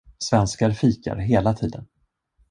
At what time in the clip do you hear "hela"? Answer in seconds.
1.15-1.53